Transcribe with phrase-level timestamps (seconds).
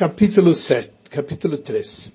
[0.00, 2.10] Capítulo 7, capítulo 3.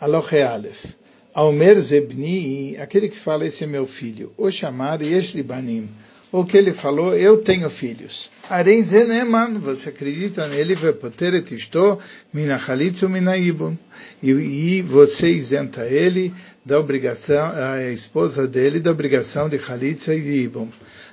[0.00, 0.86] Alohe Aleph.
[1.34, 4.32] Almer Zebni, aquele que fala, esse é meu filho.
[4.38, 5.86] O chamar Yesh Libanim.
[6.32, 8.30] O que ele falou, eu tenho filhos.
[8.48, 11.98] Arei Zeneman, você acredita nele, Vepoteret Isto,
[12.32, 13.76] Minachalitzu Minaibum.
[14.22, 16.32] E você isenta ele
[16.64, 20.70] da obrigação, a esposa dele, da obrigação de Chalitza e de Ibum.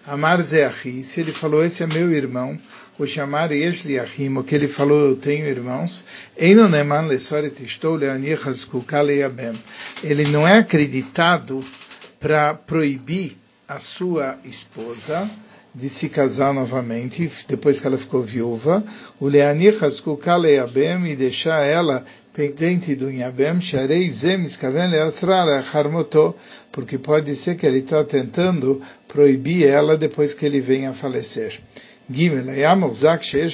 [0.07, 2.57] Amar Zeachi, se ele falou, esse é meu irmão,
[2.97, 6.05] o chamar Yeshli Achim, o que ele falou, eu tenho irmãos.
[10.03, 11.63] Ele não é acreditado
[12.19, 13.37] para proibir
[13.67, 15.29] a sua esposa
[15.73, 18.83] de se casar novamente, depois que ela ficou viúva,
[19.19, 24.11] o Leanichas Kukaleyabem e deixar ela pendente do Yabem, Sharei
[26.71, 31.59] porque pode ser que ele está tentando proibir ela depois que ele venha a falecer.
[32.13, 32.45] Gimel,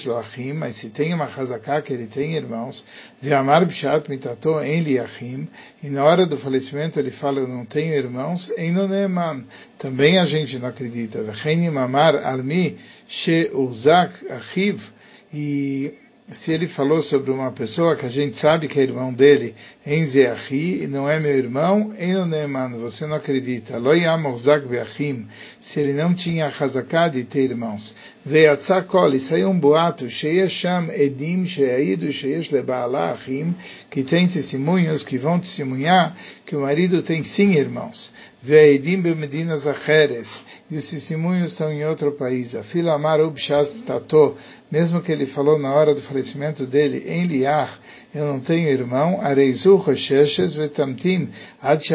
[0.05, 2.85] Lo Achim, mas se tem uma Hazaká que ele tem irmãos,
[3.21, 5.47] Ve'amar B'shat Mitato En Li Achim,
[5.81, 9.45] e na hora do falecimento ele fala, eu não tenho irmãos, Em Noneman,
[9.77, 11.23] também a gente não acredita.
[11.23, 14.91] Ve'chenim Amar Almi She Uzak Achiv,
[15.33, 15.93] e
[16.31, 20.05] se ele falou sobre uma pessoa que a gente sabe que é irmão dele, em
[20.05, 23.79] Zeachi, e não é meu irmão, em Oneman, você não acredita.
[23.79, 25.27] Loyamozak Beachim,
[25.59, 27.95] se ele não tinha Hazaká de ter irmãos.
[28.25, 33.55] E saiu um boato, Sheyesham Edim Sheidu Sheyesh Lebaala Achim,
[33.89, 36.13] que tem testemunhos que vão testemunhar
[36.45, 38.13] que o marido tem sim irmãos.
[38.43, 42.55] Ve'edim Bemedinas Acheres, e os testemunhos estão em outro país.
[42.55, 44.35] A fila Amar Ubshas Tato,
[44.69, 47.71] mesmo que ele falou na hora do falecimento dele, em Liach,
[48.13, 51.29] eu não tenho irmão, Areizu Rosheshes Vetamtim
[51.61, 51.85] Ad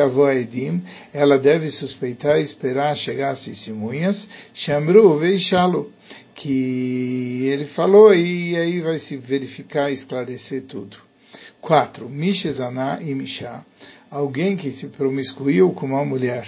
[0.40, 5.92] Edim, ela deve suspeitar e esperar chegar as testemunhas, Shamru Veishalo,
[6.34, 10.96] que ele falou e aí vai se verificar e esclarecer tudo.
[11.60, 12.08] 4.
[12.08, 13.64] Mishezana e Mishá,
[14.10, 16.46] alguém que se promiscuiu com uma mulher,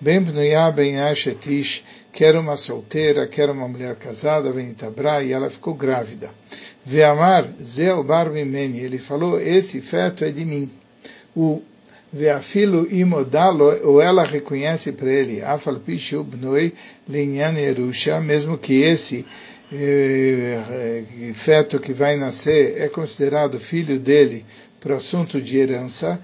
[0.00, 5.48] Ben Bnuya Ben Ashetish, quer uma solteira, quer uma mulher casada, Ben Itabra, e ela
[5.48, 6.30] ficou grávida.
[6.84, 10.70] Veamar Zeu Bar ele falou, esse feto é de mim.
[11.34, 11.62] O
[12.12, 16.72] Veafilo imodalo, ou ela reconhece para ele, Afal Pishu Bnoi
[17.06, 19.26] Linyan Yerusha, mesmo que esse
[19.70, 24.46] eh, eh, feto que vai nascer é considerado filho dele
[24.80, 26.18] para o assunto de herança,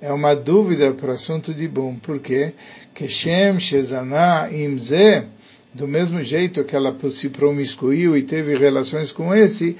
[0.00, 1.96] é uma dúvida para o assunto de Bum.
[1.96, 2.54] Por quê?
[2.94, 5.24] Que Shem Shezana Imze,
[5.74, 9.76] do mesmo jeito que ela se promiscuiu e teve relações com esse,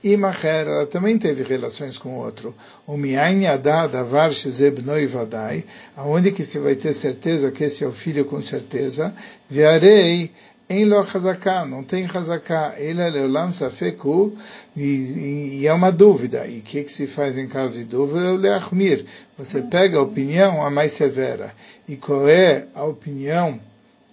[0.00, 2.54] Karzanta Imacher, ela também teve relações com outro.
[2.86, 5.64] O Miain Yadá Davar Shezebnoi Vadai,
[5.96, 9.14] aonde que se vai ter certeza que esse é o filho com certeza,
[9.48, 10.30] Viarei
[10.68, 14.36] em lo hazaká, não tem hazaká, ele é leolam safeku,
[14.76, 16.46] e é uma dúvida.
[16.46, 18.20] E o que, que se faz em caso de dúvida?
[18.20, 19.04] É o leachmir.
[19.36, 21.52] Você pega a opinião a mais severa.
[21.88, 23.60] E qual é a opinião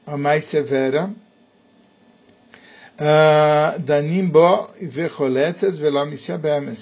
[0.05, 1.11] a mais severa?
[3.00, 6.12] Ah, danim bo vecholetzes velom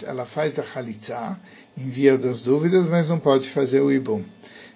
[0.08, 1.38] Ela faz a chalitza,
[1.78, 4.24] envia das dúvidas, mas não pode fazer o ibum.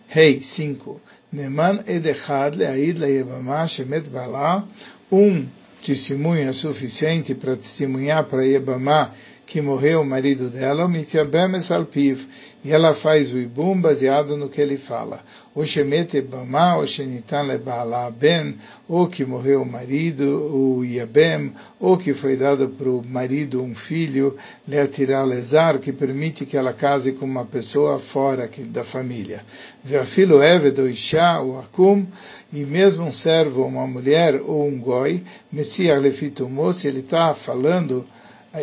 [0.07, 0.99] Rei, hey, 5.
[1.31, 4.67] Neman edechad leaid leyevamah shemet bala.
[5.09, 5.47] Um
[5.81, 9.11] testemunho é suficiente para testemunhar para Yebamá
[9.49, 12.27] que morreu o marido dela, mitziabem salpiv,
[12.63, 15.23] e ela faz o ibum baseado no que ele fala.
[15.55, 18.55] O shemet Yebamá, o shenitan lebala ben,
[18.87, 23.73] ou que morreu o marido, o Yabem, ou que foi dado para o marido um
[23.73, 29.43] filho, leatirar lezar, que permite que ela case com uma pessoa fora da família.
[29.83, 32.05] Veafilo eved o isha, o akum,
[32.53, 38.05] e mesmo um servo, uma mulher ou um goi, Messias lefitumou, se ele está falando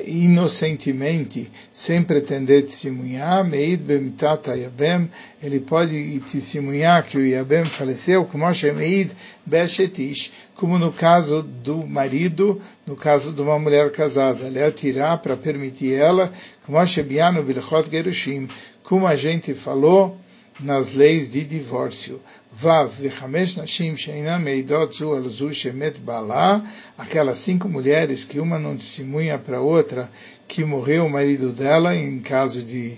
[0.04, 5.08] inocentemente, sem pretender testemunhar, Meid bemitata Yabem,
[5.40, 8.44] ele pode testemunhar que o Yabem faleceu, como
[8.74, 9.12] Meid
[9.44, 15.36] Beshetish, como no caso do marido, no caso de uma mulher casada, ele atirar para
[15.36, 16.32] permitir ela,
[16.64, 18.48] como Shebiano Bilchot Gerushim,
[18.82, 20.18] como a gente falou,
[20.60, 22.20] nas leis de divórcio.
[22.52, 26.64] Vav v'chamesh nashim sheinam meidot zu al zu shemet bala,
[26.96, 30.10] aquelas cinco mulheres que uma não testemunha para outra
[30.48, 32.96] que morreu o marido dela em caso de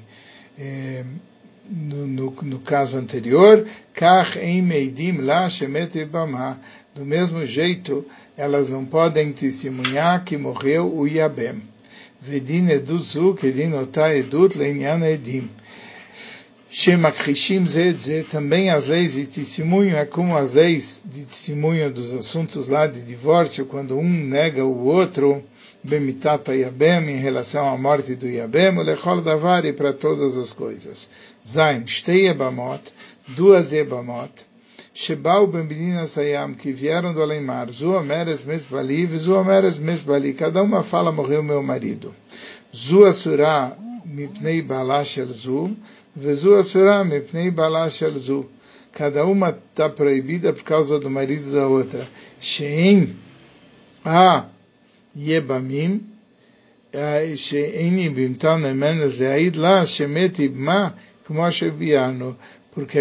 [0.58, 1.04] eh,
[1.70, 6.58] no, no, no, caso anterior, kach em meidim la shemet bama,
[6.94, 8.06] do mesmo jeito
[8.36, 11.60] elas não podem testemunhar que morreu o Yabem.
[12.20, 15.48] Vedin eduzu kedin otá edut leinian edim
[16.80, 22.68] Shemakrishim Zedze, também as leis de testemunho é como as leis de testemunho dos assuntos
[22.68, 25.42] lá de divórcio, quando um nega o outro,
[25.82, 31.10] Bemitata Yabem, em relação à morte do Yabem, Lechol Davari para todas as coisas.
[31.44, 32.94] Zain, Shtei Ebamot,
[33.26, 34.30] duas Ebamot,
[34.94, 40.84] Shebau Bembenina Sayam, que vieram do além-mar, Zua Meres Mesbali, Zua Meres Mesbali, cada uma
[40.84, 42.14] fala, morreu meu marido.
[42.72, 45.76] Zua Surah, Mipnei Balash El Zu,
[46.18, 48.44] Vezu Asura Mipnei Balash Alzu.
[48.92, 52.04] Cada uma está proibida por causa do marido da outra.
[52.40, 53.14] Shein
[54.04, 54.46] A
[55.16, 56.02] Yebamim
[57.36, 60.92] Shein Leaid La Shemet Ibma
[61.24, 61.42] Como
[62.72, 62.98] Porque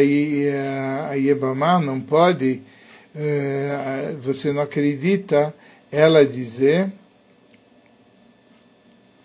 [1.09, 2.61] a Yebamá não pode,
[4.21, 5.55] você não acredita
[5.91, 6.91] ela dizer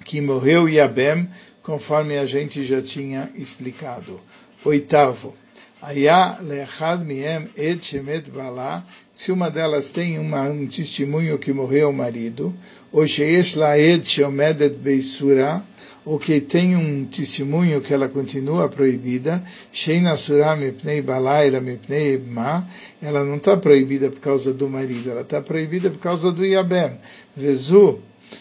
[0.04, 1.28] que morreu Yabem
[1.62, 4.18] conforme a gente já tinha explicado.
[4.64, 5.34] Oitavo,
[6.40, 11.92] lechad miem et shemet bala, se uma delas tem uma, um testemunho que morreu o
[11.92, 12.54] marido,
[12.92, 13.04] ou
[13.56, 13.76] la
[16.04, 19.42] ou que tem um testemunho que ela continua proibida,
[21.04, 21.62] bala ela
[23.00, 26.92] ela não está proibida por causa do marido, ela está proibida por causa do yabem.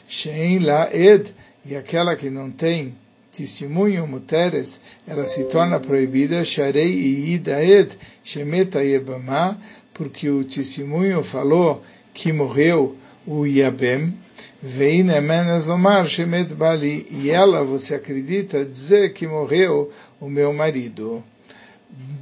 [0.08, 1.34] Shein la ed,
[1.66, 2.96] e aquela que não tem
[3.42, 9.60] testemunho muteres, ela se torna proibida, sharei e idaed, shemeta yebama,
[9.94, 11.84] porque o testemunho falou
[12.14, 12.96] que morreu
[13.26, 14.14] o Yabem,
[14.62, 21.24] vein emenes lomar shemet bali, e ela, você acredita, dizer que morreu o meu marido.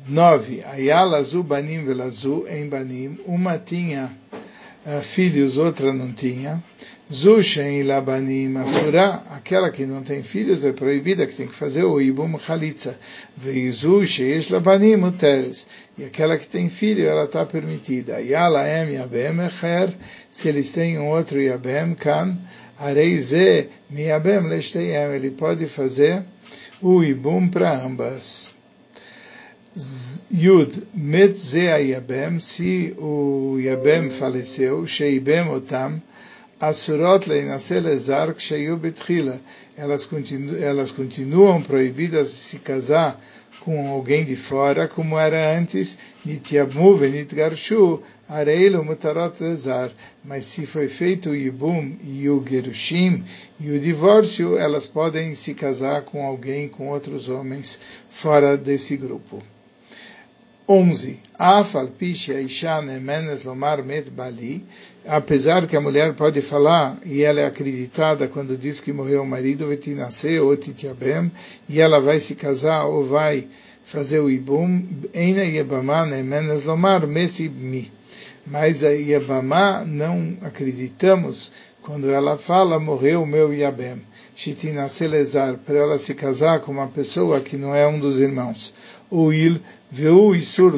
[0.08, 0.64] 9.
[0.64, 4.10] Ayala zu banim velazu em banim, uma tinha
[4.86, 6.64] uh, filhos, outra não tinha.
[7.12, 12.00] Zushen Labanim Asura, aquela que não tem filhos é proibida, que tem que fazer o
[12.00, 13.00] Ibum Chalitza.
[13.36, 15.66] Veizushen Labanim Muteres.
[15.98, 18.22] E aquela que tem filho, ela está permitida.
[18.22, 19.92] Yala Em Yabem Echer,
[20.30, 22.38] se eles têm um outro Yabem Kan,
[22.78, 26.22] Areize Miyabem Leshteyem, ele pode fazer
[26.80, 28.54] o Ibum para ambas.
[30.32, 36.00] Yud, Metze Yabem, se o Yabem faleceu, Sheibem Otam,
[36.60, 37.86] Asurot leinasel
[38.34, 39.40] kshayu betchila.
[39.78, 43.18] Elas continuam, elas continuam proibidas de se casar
[43.62, 49.90] com alguém de fora, como era antes, nityamu venitgarshu, areilu mutarot lezar.
[50.24, 53.24] Mas se foi feito o yibum e o gerushim
[53.58, 57.80] e o divórcio, elas podem se casar com alguém, com outros homens,
[58.10, 59.42] fora desse grupo.
[60.72, 61.18] 11.
[61.34, 61.90] Afal
[63.44, 64.64] lomar met bali,
[65.08, 69.28] apesar que a mulher pode falar e ela é acreditada quando diz que morreu o
[69.28, 71.32] marido, vetinaseh ou titiabem,
[71.68, 73.48] e ela vai se casar ou vai
[73.84, 77.92] fazer o ibum, eina yebama nemenes lomar mesibmi.
[78.46, 81.52] Mas a yebama não acreditamos
[81.82, 84.04] quando ela fala morreu o meu yabem.
[84.36, 88.74] Shitina Selezar, para ela se casar com uma pessoa que não é um dos irmãos.
[89.12, 89.60] Uil
[89.92, 90.74] Veu Isur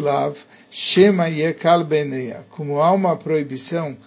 [0.70, 2.46] Shema Yekal Beneia.
[2.50, 3.98] Como há uma proibição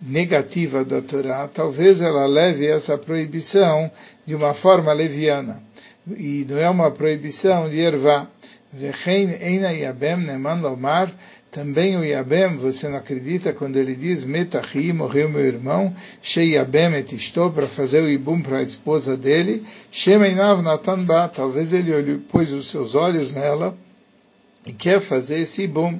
[0.00, 3.90] negativa da Torá, talvez ela leve essa proibição
[4.24, 5.62] de uma forma leviana.
[6.08, 8.26] E não é uma proibição de ervá.
[8.72, 11.10] Vechein Eina Yabem Neman Lomar,
[11.50, 16.94] também o Yabem, você não acredita quando ele diz Metachi, morreu meu irmão, Shei Yabem
[16.94, 21.94] et estou para fazer o Ibum para a esposa dele, Shemeinav Natan Ba, talvez ele
[21.94, 23.76] olhou, pôs os seus olhos nela,
[24.66, 25.98] e quer fazer esse bom.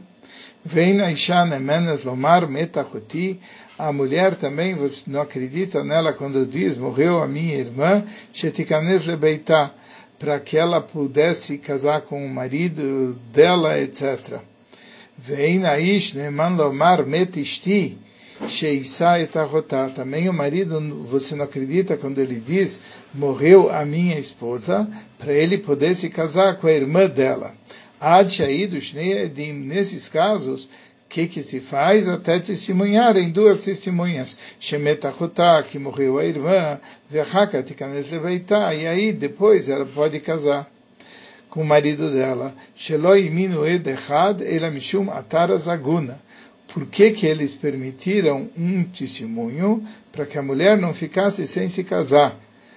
[0.65, 3.41] Vem na Isha Nemenes Lomar Metachuti,
[3.79, 9.71] a mulher também, você não acredita nela quando diz, morreu a minha irmã, Shetikanes Lebeitá,
[10.19, 14.41] para que ela pudesse casar com o marido dela, etc.
[19.95, 22.81] Também o marido, você não acredita quando ele diz,
[23.15, 24.87] morreu a minha esposa,
[25.19, 27.55] para ele poder se casar com a irmã dela.
[29.55, 30.69] Nesses casos, o
[31.09, 32.09] que, que se faz?
[32.09, 34.37] Até testemunhar em duas testemunhas.
[34.61, 40.71] Shemetachutá, que morreu a irmã, Vechaka Tikanes Leveitá, e aí depois ela pode casar
[41.49, 42.55] com o marido dela.
[46.69, 51.85] Por que, que eles permitiram um testemunho para que a mulher não ficasse sem se
[51.85, 52.37] casar?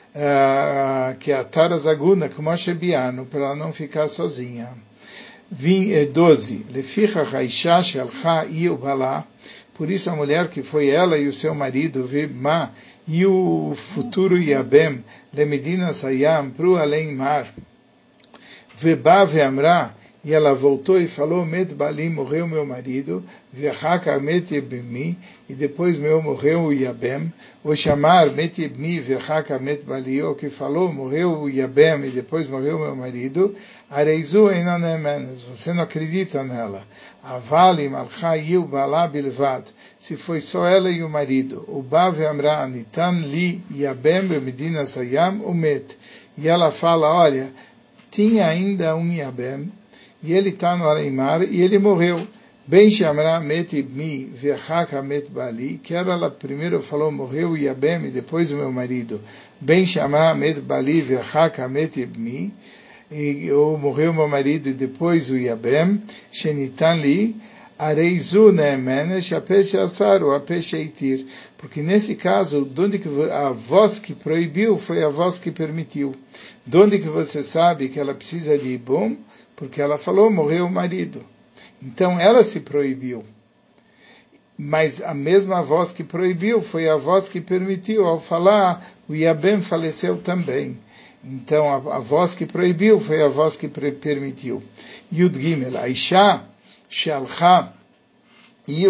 [0.10, 4.70] Uh, que é a Tarazaguna, como a Shebiano, para ela não ficar sozinha.
[5.52, 6.66] 12.
[6.72, 9.26] Leficha Raisha Shelcha Balá.
[9.74, 12.72] Por isso a mulher que foi ela e o seu marido, Vibma,
[13.08, 17.48] e o futuro Yabem, Lemedina Sayam, para o além mar.
[18.80, 25.18] Veba Veamra, E ela voltou e falou, Met Bali, morreu meu marido, Vechaka Met Ebmi,
[25.48, 27.32] e depois meu morreu o Yabem,
[27.64, 32.50] o chamar Met Ebmi, Vechaka Met Bali, o que falou, morreu o Yabem, e depois
[32.50, 33.56] morreu meu marido,
[33.90, 36.84] Areizu Einanemenes, você não acredita nela.
[37.24, 39.64] Avali Malcha Yiu Bala Bilvad,
[39.98, 41.64] se foi só ela e o marido.
[41.68, 45.98] O Bave Amra Nitan Li Yabem Medina Sayam Umet.
[46.38, 47.52] E ela fala, olha,
[48.12, 49.72] tinha ainda um Yabem,
[50.22, 52.20] e ele está no Aleimar, e ele morreu.
[52.68, 58.52] Ben Shamra met ibmi ve'achaka met bali, que ela primeiro falou, morreu Yabem, e depois
[58.52, 59.20] o meu marido.
[59.60, 62.54] Ben Shamra met bali ve'achaka met ibmi,
[63.12, 66.02] e ou morreu meu marido e depois o Yabem,
[66.32, 67.36] Shenitan li,
[67.80, 71.26] Areizu neemenesh apeshe asaru apeshe itir.
[71.58, 76.14] Porque nesse caso, onde que a voz que proibiu foi a voz que permitiu.
[76.66, 79.18] De onde que você sabe que ela precisa de ibum?
[79.60, 81.22] porque ela falou, morreu o marido.
[81.84, 83.26] Então ela se proibiu.
[84.58, 88.06] Mas a mesma voz que proibiu foi a voz que permitiu.
[88.06, 90.80] Ao falar, o Yabem faleceu também.
[91.22, 94.64] Então a, a voz que proibiu foi a voz que permitiu.
[95.12, 96.42] Yud Gimel, Aisha,
[96.90, 97.74] Shalcha,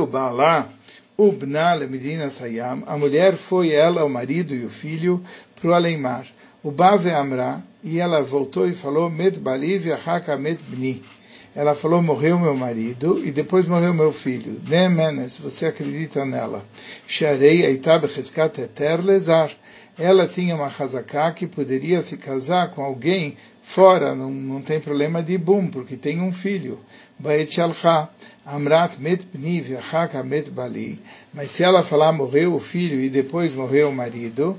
[0.07, 0.69] Baalá,
[1.17, 5.23] Ubna Medina Sayam, a mulher foi ela, o marido e o filho,
[5.55, 6.25] para o Aleimar
[6.61, 11.01] o Bave Amra, e ela voltou e falou, Met Bali Haka Met Bni.
[11.55, 14.61] Ela falou, morreu meu marido, e depois morreu meu filho.
[14.67, 16.63] Nemenes, você acredita nela.
[17.07, 19.49] Sharei Aitab Cheskat Eter Lezar.
[19.97, 25.21] Ela tinha uma hazaká que poderia se casar com alguém fora, não, não tem problema
[25.23, 26.79] de bum, porque tem um filho.
[27.17, 28.09] Baet Shalcha.
[28.45, 29.63] Amrat met bni
[30.25, 30.99] met bali.
[31.33, 34.57] Mas se ela falar morreu o filho e depois morreu o marido,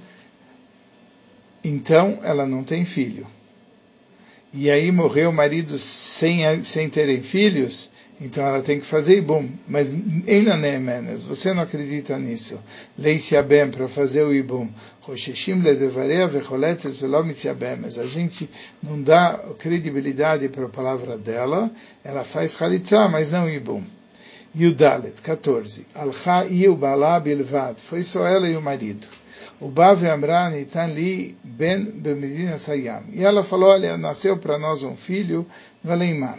[1.62, 3.26] então ela não tem filho.
[4.52, 7.88] E aí morreu o marido sem, sem terem filhos,
[8.21, 9.49] então ela tem que fazer ibum.
[9.69, 9.88] Mas
[10.26, 12.59] ainda menos, você não acredita nisso.
[12.99, 14.69] Lei-se bem para fazer o ibum.
[17.81, 18.50] Mas a gente
[18.83, 21.71] não dá credibilidade para a palavra dela,
[22.02, 23.85] ela faz halitzah, mas não ibum.
[24.59, 25.87] Yudalet, 14.
[25.95, 27.81] Alcha e o balá bilvad.
[27.81, 29.20] Foi só ela e o marido
[29.61, 33.02] o Bave Amran Itanli Ben Bemedina Sayam.
[33.12, 35.47] E ela falou, olha, nasceu para nós um filho
[35.85, 36.38] no Aleimar.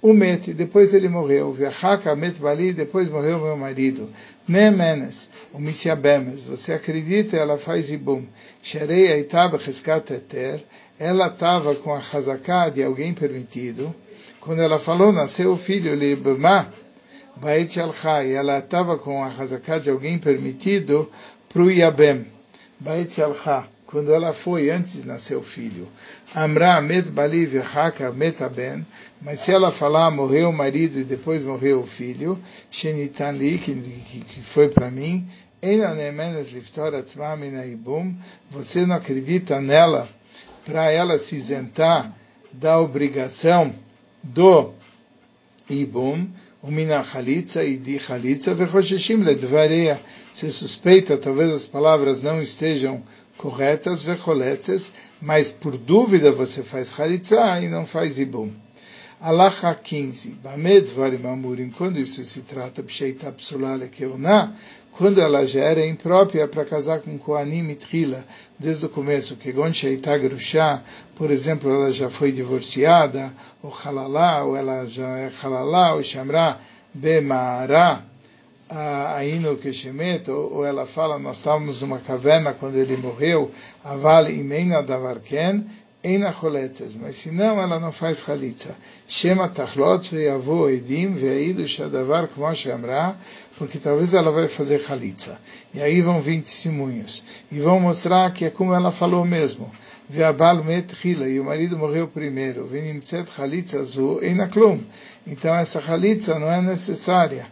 [0.00, 1.52] O Met, depois ele morreu.
[1.52, 4.08] Vechaka Met Bali, depois morreu meu marido.
[4.46, 6.40] Nemenes, o Misiabemes.
[6.40, 7.36] Você acredita?
[7.36, 8.24] Ela faz ibum.
[8.62, 10.62] Sherei Aitaba Cheskat Eter.
[10.98, 13.94] Ela estava com a Hazaká de alguém permitido.
[14.40, 16.72] Quando ela falou, nasceu o filho, Libma,
[17.68, 18.32] Shalchai.
[18.32, 21.10] Ela estava com a Hazaká de alguém permitido
[21.48, 22.33] para o Yabem.
[22.84, 25.88] Bait Yalcha, quando ela foi antes de nascer o filho.
[26.34, 28.86] Amra met bali v'chaka met aben,
[29.22, 32.38] mas se ela falar morreu o marido e depois morreu o filho,
[32.70, 35.26] shenitan li, que foi para mim,
[38.50, 40.06] você não acredita nela
[40.62, 42.12] para ela se isentar
[42.52, 43.74] da obrigação
[44.22, 44.74] do
[45.70, 46.28] ibum,
[46.66, 47.04] Umina
[47.62, 47.76] e
[50.32, 53.02] Se suspeita, talvez as palavras não estejam
[53.36, 54.02] corretas,
[55.20, 58.50] mas por dúvida você faz Khalitza e não faz Ibum.
[59.20, 60.30] Alacha 15.
[60.42, 61.70] Bamed varim amurim.
[61.70, 64.54] Quando isso se trata, b'sheita psula lekeuna,
[64.92, 68.24] quando ela já era imprópria para casar com Koanim e Trila,
[68.58, 70.82] desde o começo, que Goncheita Grushá,
[71.16, 76.60] por exemplo, ela já foi divorciada, ou Halalá, ou ela já é Halalá, ou Shamra
[76.92, 78.04] Bemara,
[79.16, 83.50] Aino Keshemet, ou ela fala, nós estávamos numa caverna quando ele morreu,
[83.82, 85.66] Aval Imeina Davarken,
[86.04, 88.76] Eina Choletzes, mas se não, ela não faz Chalitza.
[89.08, 93.16] Shema Tachlot Ve'yavu Edim Ve'aidu Shadavar Kmo Shamra,
[93.56, 95.40] porque talvez ela vai fazer Halitza.
[95.72, 97.24] E aí vão vir testemunhos.
[97.50, 99.72] E vão mostrar que é como ela falou mesmo.
[100.06, 102.66] Ve'abal met hila, e o marido morreu primeiro.
[102.66, 104.82] Venimtzet Halitza zu einaklum.
[105.26, 107.46] Então essa Halitza não é necessária.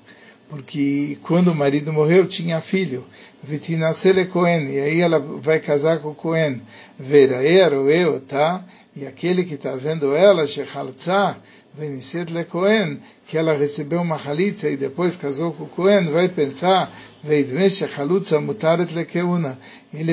[0.50, 3.06] Porque quando o marido morreu, tinha filho.
[3.42, 4.70] Vitinasele Cohen.
[4.70, 6.61] E aí ela vai casar com o Cohen.
[6.99, 8.64] Veraer ou eu, tá?
[8.94, 11.38] E aquele que está vendo ela, Shechaltzah,
[11.75, 16.28] Veniset le Cohen, que ela recebeu uma halitza e depois casou com o Cohen, vai
[16.28, 16.92] pensar.
[17.25, 17.44] Ele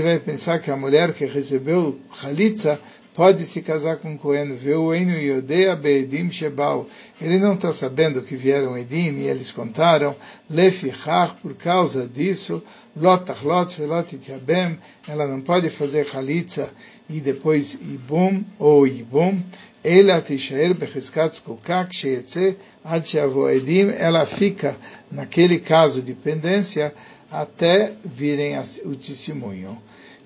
[0.02, 2.80] vai pensar que a mulher que recebeu halitza
[3.20, 6.88] pode se casar com Cohen, viu Enu Yodea Beedim Shebal.
[7.20, 10.16] Ele não está sabendo que vieram Edim e eles contaram,
[10.50, 12.64] Lefichach, por causa disso,
[12.96, 16.70] Lotach Lot Velot Yabem, ela não pode fazer Halitza
[17.10, 19.44] e depois Ibum ou Ibum,
[19.84, 23.06] ela tishaer becheskat zkukak sheyetze ad
[23.54, 24.78] Edim, ela fica
[25.12, 26.94] naquele caso de pendência
[27.30, 29.78] até virem o testemunho.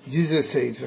[0.06, 0.84] 16.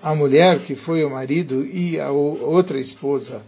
[0.00, 3.42] A mulher que foi o marido e a outra esposa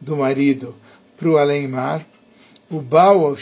[0.00, 0.74] do marido
[1.16, 2.06] para o além-mar,
[2.70, 3.34] o Baal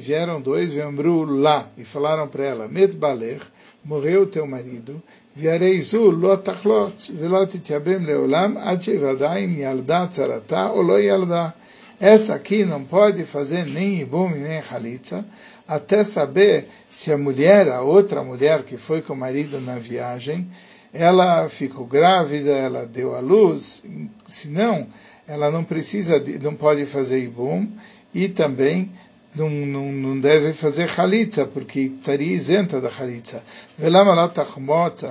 [0.00, 3.40] vieram dois, vembru lá, e falaram para ela, Met Baler,
[3.84, 5.02] morreu teu marido,
[5.34, 11.54] viareizu lotachlot, velot tiabem leolam, ad shevadaim yalda tzarata, ou lo yalda.
[11.98, 15.24] Essa aqui não pode fazer nem ibum nem halitza,
[15.66, 20.50] até saber se a mulher, a outra mulher que foi com o marido na viagem,
[20.92, 23.84] ela ficou grávida, ela deu à luz,
[24.26, 24.84] se não,
[25.24, 27.68] ela não precisa, não pode fazer ibum
[28.12, 28.90] e também
[29.38, 33.42] não, não, não deve fazer halitza, porque estaria isenta da halitza.
[33.78, 35.02] Velama la tachmot,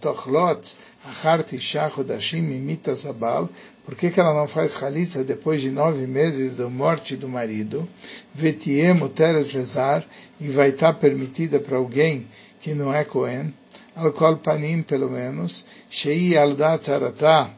[0.00, 3.48] tochlot, acharti shach odashim imita zabal.
[3.84, 7.88] Por que, que ela não faz halitza depois de nove meses da morte do marido?
[8.34, 10.04] Vetiem teres lezar
[10.40, 12.26] e vai estar permitida para alguém
[12.60, 13.54] que não é Cohen,
[13.94, 17.50] al qual panim pelo menos, shei aldat zaratá,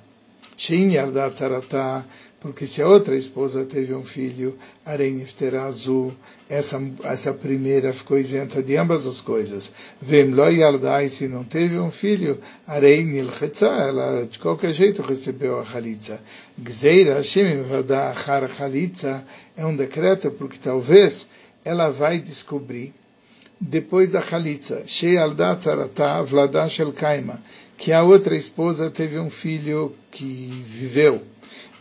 [0.57, 2.05] shei aldat zaratá,
[2.41, 5.27] porque se a outra esposa teve um filho, Arei
[5.67, 6.13] azul,
[6.49, 9.73] essa, essa primeira ficou isenta de ambas as coisas.
[10.01, 15.59] Vem lo yaldai, se não teve um filho, Arei nilchetza, ela de qualquer jeito recebeu
[15.59, 16.21] a chalitza.
[16.57, 19.25] Gzeira Hashem vada achar chalitza
[19.57, 21.29] é um decreto porque talvez
[21.65, 22.95] ela vai descobrir
[23.61, 27.43] depois da chalitza, Shealda tzarata vlada shel kaima,
[27.77, 31.21] que a outra esposa teve um filho que viveu.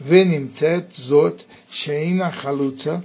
[0.06, 2.96] ונמצאת זאת שאינה חלוצה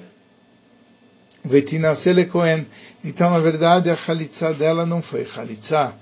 [1.45, 2.63] ותינשא לכהן.
[3.03, 5.93] Então, na verdade, a chalitza dela não foi chalitza.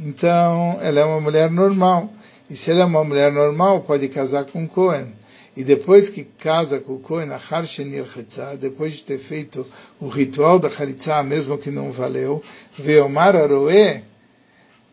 [0.00, 2.12] Então, ela é uma mulher normal.
[2.50, 5.12] E se ela é uma mulher normal, pode casar com Cohen.
[5.56, 9.66] E depois que casa com o Cohen, a Harshenir Chetzah, depois de ter feito
[10.00, 12.42] o ritual da Chalitza, mesmo que não valeu,
[12.78, 14.02] Veomar Aroe,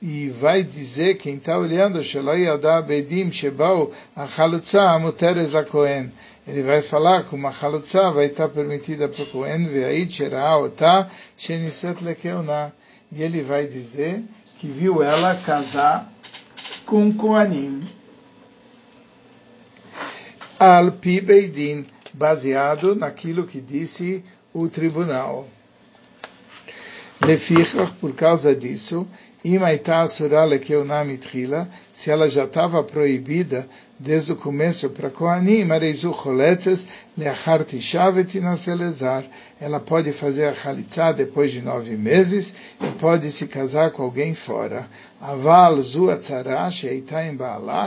[0.02, 2.00] e vai dizer quem está olhando.
[6.46, 9.68] Ele vai falar que uma Chalutza vai estar permitida para o Kohen.
[13.12, 14.22] E ele vai dizer
[14.58, 16.10] que viu ela casar
[16.86, 17.82] com Kohanim.
[20.58, 25.48] Al Pi Beidin, baseado naquilo que disse o tribunal.
[27.22, 29.06] Lefichach, por causa disso,
[31.92, 33.66] se ela já estava proibida
[33.98, 35.10] desde o começo para
[38.40, 39.24] Naselezar.
[39.60, 44.34] Ela pode fazer a Chalitza depois de nove meses e pode se casar com alguém
[44.34, 44.88] fora.
[45.20, 45.82] Aval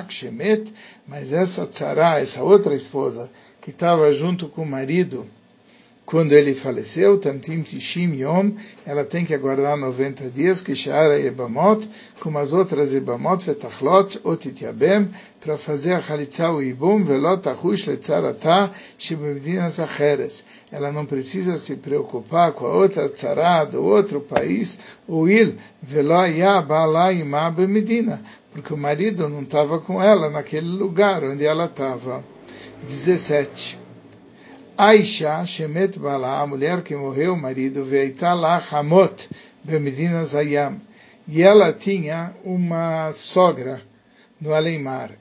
[0.10, 0.72] Shemet,
[1.08, 5.26] mas essa Tzara, essa outra esposa, que estava junto com o marido,
[6.06, 8.52] quando ele faleceu, Tamtim Tishim Yom,
[8.86, 11.90] ela tem que aguardar 90 dias, que Shara Ebamot,
[12.20, 17.88] como as outras Ebamot, Vetachlot, Otit Yabem, para fazer a Chalitza o Ibum, Velot Achush
[17.88, 20.46] Letzarata, Shibemedinas Acheres.
[20.72, 26.26] Ela não precisa se preocupar com a outra tzara do outro país, o Il, Velo
[26.26, 32.24] Yabala Ima Medina, porque o marido não estava com ela naquele lugar onde ela estava.
[32.84, 33.83] 17.
[34.78, 39.30] Aisha Shemet Bala, a mulher que morreu, o marido, veita lá Hamot,
[39.64, 40.82] Bemedina Zayam.
[41.28, 43.82] E ela tinha uma sogra
[44.42, 45.12] no além-mar.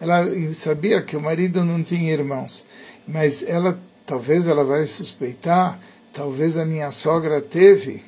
[0.00, 2.66] Ela sabia que o marido não tinha irmãos,
[3.08, 5.78] mas ela, talvez ela vai suspeitar,
[6.12, 8.04] talvez a minha sogra teve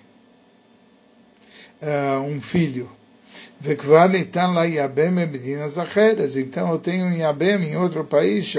[1.80, 2.90] uh, um filho.
[6.36, 8.54] Então eu tenho um Yabem em outro país,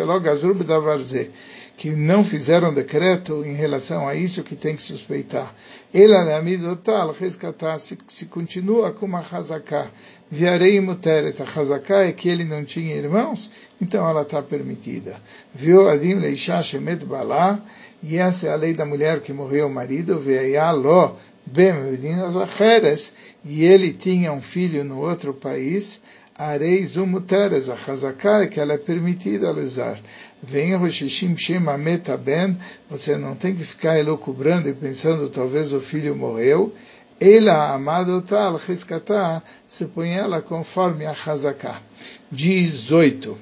[1.78, 5.54] que não fizeram decreto em relação a isso que tem que suspeitar.
[5.94, 9.88] Ela leamidotal resgatar se, se continua com uma hazaká.
[10.30, 11.40] Viarei muteret.
[11.42, 15.16] A hazaká é que ele não tinha irmãos, então ela está permitida.
[15.54, 17.60] Viu adim Leisha shemet balá.
[18.04, 20.20] E essa é a lei da mulher que morreu o marido.
[20.20, 23.14] Veia lo bem meninas acheres
[23.48, 26.02] e ele tinha um filho no outro país,
[26.36, 30.00] areis umuteres, a Hazaká, que ela é permitida lesar.
[30.42, 32.58] Vem Roshishim Shema Meta Ben,
[32.90, 36.74] você não tem que ficar elucubrando e pensando talvez o filho morreu,
[37.20, 41.82] ela amado tal, rescatar, se põe ela conforme a Hazaká.
[42.32, 43.36] 18.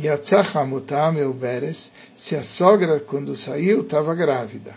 [0.00, 4.74] Yatzach Amutam meu Beres, se a sogra, quando saiu, estava grávida.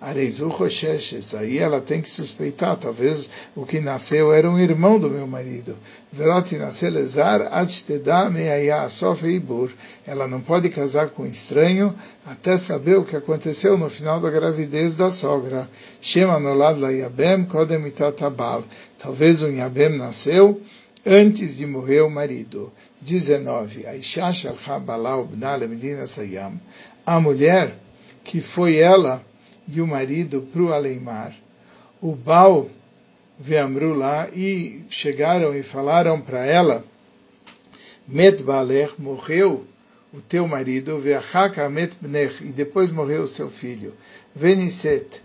[0.00, 5.10] Areizu Rosheshes, aí ela tem que suspeitar, talvez o que nasceu era um irmão do
[5.10, 5.76] meu marido.
[6.12, 9.70] Verot nasceu Lezar, Adtedá Meaya Sof Ibur.
[10.06, 11.92] Ela não pode casar com um estranho
[12.24, 15.68] até saber o que aconteceu no final da gravidez da sogra.
[16.00, 17.92] Shema Nolad La Yabem Kodem.
[18.98, 20.62] Talvez um Yabem nasceu
[21.04, 22.72] antes de morrer o marido.
[23.00, 23.84] 19.
[23.84, 24.54] Aisha Shalcha
[25.68, 26.60] Medina Sayam.
[27.04, 27.76] A mulher
[28.22, 29.24] que foi ela
[29.68, 31.34] e o marido para o Aleimar.
[32.00, 32.70] O Baal
[33.38, 36.84] veamru lá e chegaram e falaram para ela,
[38.06, 39.64] Met Baler morreu
[40.12, 43.92] o teu marido, Veachaka Met Bnech, e depois morreu o seu filho.
[44.34, 45.20] Veniset,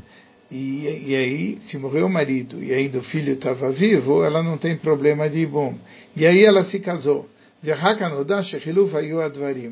[0.52, 4.56] e, e aí, se morreu o marido e ainda o filho estava vivo, ela não
[4.58, 5.76] tem problema de ibum.
[6.16, 7.28] E aí ela se casou.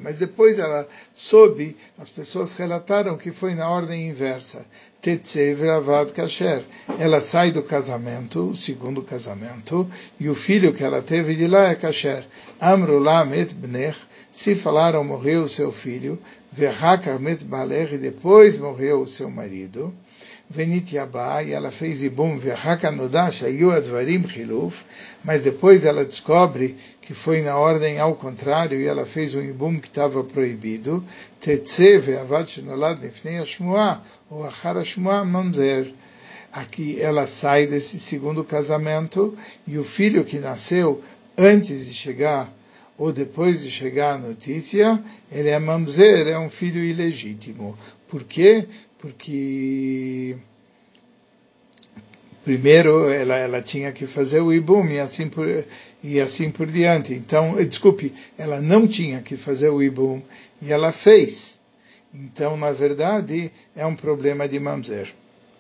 [0.02, 4.66] Mas depois ela soube, as pessoas relataram que foi na ordem inversa.
[6.98, 11.68] Ela sai do casamento, o segundo casamento, e o filho que ela teve de lá
[11.68, 12.24] é Kasher.
[12.62, 13.98] Amrulamet Bnech.
[14.32, 16.18] Se falaram, morreu o seu filho.
[16.50, 17.94] Verhakamet Baler.
[17.94, 19.94] E depois morreu o seu marido.
[20.52, 22.38] Venit e ela fez Ibum,
[24.28, 24.84] Chiluf,
[25.24, 29.80] mas depois ela descobre que foi na ordem ao contrário e ela fez um ibum
[29.80, 31.04] que estava proibido,
[33.40, 34.76] hashmuah, ou achar
[35.24, 35.94] mamzer.
[36.52, 41.02] Aqui ela sai desse segundo casamento e o filho que nasceu
[41.38, 42.52] antes de chegar
[42.98, 47.76] ou depois de chegar a notícia, ele é mamzer, é um filho ilegítimo.
[48.08, 48.68] Por quê?
[49.02, 50.38] Porque
[52.44, 55.48] primeiro ela, ela tinha que fazer o ibum e assim por,
[56.04, 57.14] e assim por diante.
[57.14, 60.22] Então, eh, desculpe, ela não tinha que fazer o ibum
[60.62, 61.60] e ela fez.
[62.14, 65.14] Então, na verdade, é um problema de mamzer.